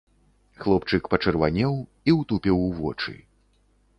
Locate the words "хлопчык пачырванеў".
0.63-1.77